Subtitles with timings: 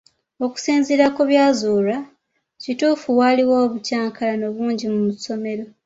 [0.45, 1.97] Okusinziira ku byazuulwa,
[2.61, 5.63] kituufu waaliwo obukylankalano bungi nnyo mu ssomero.